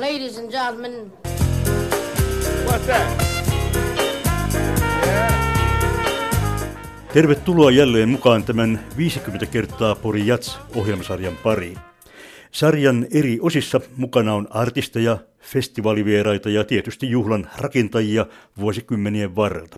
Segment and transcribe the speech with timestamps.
[0.00, 1.12] Ladies and gentlemen.
[2.66, 3.24] What's that?
[7.12, 11.78] Tervetuloa jälleen mukaan tämän 50 kertaa Pori Jats ohjelmasarjan pariin.
[12.50, 18.26] Sarjan eri osissa mukana on artisteja, festivaalivieraita ja tietysti juhlan rakentajia
[18.60, 19.76] vuosikymmenien varrelta.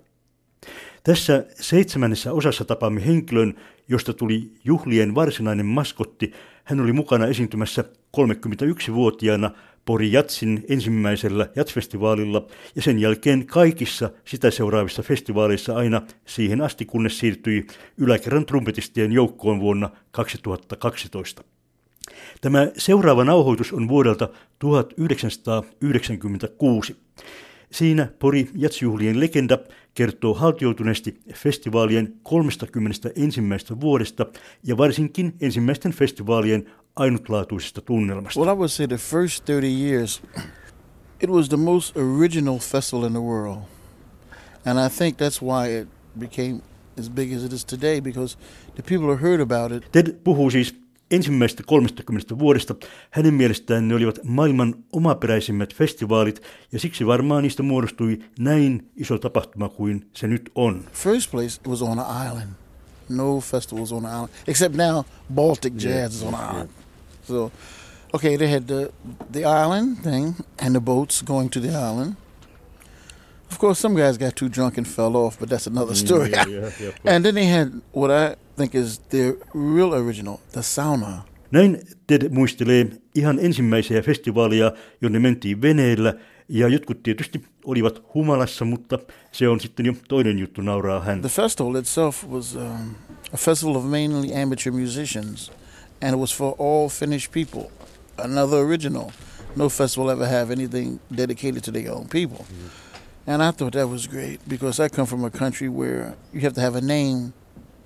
[1.03, 3.55] Tässä seitsemännessä osassa tapaamme henkilön,
[3.89, 6.33] josta tuli juhlien varsinainen maskotti.
[6.65, 7.85] Hän oli mukana esiintymässä
[8.17, 9.51] 31-vuotiaana
[9.89, 17.19] Pori Jatsin ensimmäisellä jatsfestivaalilla ja sen jälkeen kaikissa sitä seuraavissa festivaaleissa aina siihen asti, kunnes
[17.19, 21.45] siirtyi yläkerran trumpetistien joukkoon vuonna 2012.
[22.41, 24.29] Tämä seuraava nauhoitus on vuodelta
[24.59, 26.97] 1996.
[27.71, 29.59] Siinä Pori Jatsjuhlien legenda
[29.95, 33.41] kertoo haltioituneesti festivaalien 31.
[33.81, 34.27] vuodesta
[34.65, 38.41] ja varsinkin ensimmäisten festivaalien ainutlaatuisesta tunnelmasta.
[38.41, 40.23] Well, I would say the first 30 years,
[41.23, 43.59] it was the most original festival in the world.
[44.67, 46.61] And I think that's why it became
[46.99, 48.39] as big as it is today because
[48.75, 49.93] the people who heard about it.
[49.93, 50.75] Ted puhuu siis
[51.11, 52.75] ensimmäistä 30 vuodesta.
[53.11, 56.43] Hänen mielestään ne olivat maailman omaperäisimmät festivaalit
[56.73, 60.85] ja siksi varmaan niistä muodostui näin iso tapahtuma kuin se nyt on.
[60.93, 62.49] First place, it was on an island.
[63.09, 64.31] No festivals on an island.
[64.47, 66.71] Except now, Baltic Jazz yeah, is on an island.
[67.29, 67.51] So,
[68.15, 68.91] okay, they had the
[69.33, 72.17] the island thing and the boats going to the island.
[73.51, 76.31] Of course, some guys got too drunk and fell off, but that's another Mm, story.
[76.31, 80.63] yeah, yeah, yeah, and then they had what I think is their real original, the
[80.63, 81.23] sauna.
[81.51, 86.15] Näin Ted muistelee ihan ensimmäisiä festivaaleja, jonne mentiin veneellä,
[86.49, 88.99] ja jotkut tietysti olivat humalassa, mutta
[89.33, 91.21] se on sitten jo toinen juttu, nauraa hän.
[91.21, 92.95] The festival itself was um,
[93.33, 95.53] a festival of mainly amateur musicians,
[96.01, 97.71] and it was for all Finnish people.
[98.19, 99.13] Another original.
[99.57, 102.45] No festival ever have anything dedicated to their own people.
[103.27, 106.55] And I thought that was great because I come from a country where you have
[106.55, 107.33] to have a name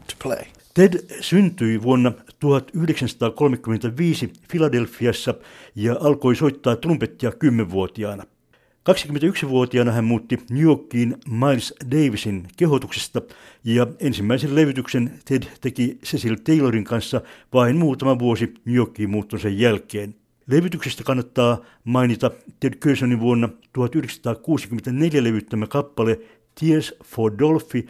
[0.06, 0.46] to play.
[0.74, 5.34] Ted syntyi vuonna 1935 Filadelfiassa
[5.76, 8.24] ja alkoi soittaa trumpettia 10-vuotiaana.
[8.90, 13.22] 21-vuotiaana hän muutti New Yorkiin Miles Davisin kehotuksesta
[13.64, 17.20] ja ensimmäisen levytyksen Ted teki Cecil Taylorin kanssa
[17.52, 20.14] vain muutama vuosi New Yorkiin muuttonsa jälkeen.
[20.46, 26.20] Levytyksestä kannattaa mainita Ted Cursonin vuonna 1964 levyttämä kappale
[26.60, 27.88] Tears for Dolphy.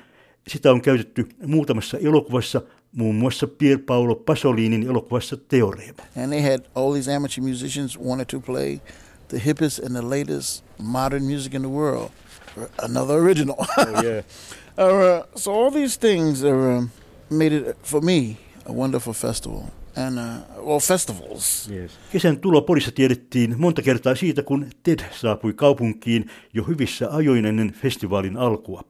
[0.48, 2.62] Sitä on käytetty muutamassa elokuvassa,
[2.97, 6.02] muun muassa Pier Paolo Pasolinin elokuvassa Teoreema.
[6.16, 8.81] And they had all these amateur musicians wanted to play
[9.32, 12.10] the hippest and the latest modern music in the world.
[12.78, 13.56] Another original.
[14.04, 14.22] yeah.
[14.78, 16.91] Uh, so all these things are, um,
[17.31, 19.62] made it for me a wonderful festival,
[19.97, 20.25] and uh,
[20.66, 21.69] well, festivals.
[21.70, 21.91] Yes.
[22.12, 27.72] Kesän tulo Porissa tiedettiin monta kertaa siitä, kun Ted saapui kaupunkiin jo hyvissä ajoin ennen
[27.72, 28.82] festivaalin alkua.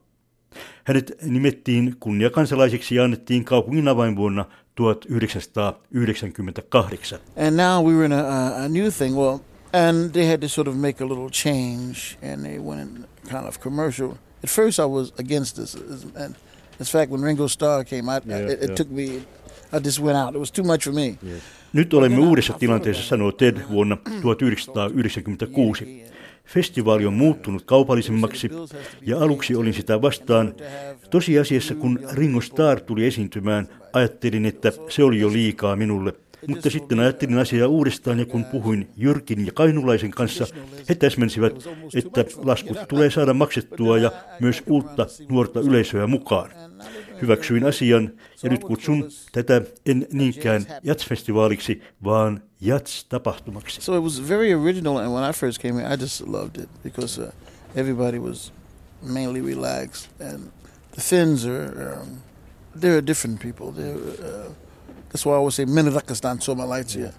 [0.83, 7.19] Hänet nimettiin kunniakansalaisiksi ja annettiin kaupungin avainvuonna 1998.
[7.47, 9.15] And now we were in a, a new thing.
[9.15, 9.37] Well,
[9.73, 13.47] and they had to sort of make a little change, and they went in kind
[13.47, 14.17] of commercial.
[14.43, 15.75] At first, I was against this,
[16.15, 16.35] and
[16.79, 18.75] in fact, when Ringo Starr came, I, Yeah, it, it yeah.
[18.75, 19.21] took me.
[19.71, 20.35] I just went out.
[20.35, 21.17] It was too much for me.
[21.73, 25.85] Nyt olemme uudessa tilanteessa, sanoo Ted vuonna 1996.
[26.45, 28.49] Festivaali on muuttunut kaupallisemmaksi
[29.01, 30.55] ja aluksi olin sitä vastaan.
[31.09, 36.13] Tosiasiassa kun Ringo Starr tuli esiintymään, ajattelin, että se oli jo liikaa minulle.
[36.47, 40.47] Mutta sitten ajattelin asiaa uudestaan ja kun puhuin Jyrkin ja Kainulaisen kanssa,
[40.89, 41.53] he täsmensivät,
[41.95, 46.51] että laskut tulee saada maksettua ja myös uutta nuorta yleisöä mukaan.
[47.21, 48.11] Hyväksyin asian
[48.43, 53.81] ja nyt kutsun tätä en niinkään Jats-festivaaliksi, vaan Jats-tapahtumaksi.
[53.81, 56.69] So it was very original, and when I first came here, I just loved it
[56.83, 57.31] because uh,
[57.75, 58.53] everybody was
[59.01, 60.39] mainly relaxed, and
[60.91, 62.07] the Finns are um,
[62.81, 63.71] they're different people.
[63.71, 64.49] They're uh,
[65.13, 67.13] that's why I always say "Minne rakastan suomalaisia."